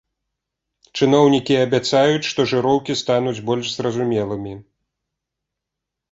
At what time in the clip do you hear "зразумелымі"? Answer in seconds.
3.75-4.53